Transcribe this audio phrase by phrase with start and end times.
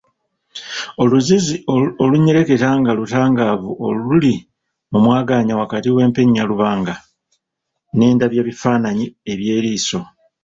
[1.03, 1.55] Oluzzizzi
[2.03, 4.35] olunyereketa nga lutangaavu oluli
[4.91, 6.95] mu mwagaanya wakati w’empenyabulanga
[7.97, 9.99] n’endabyabifaananyi eby’eriiso.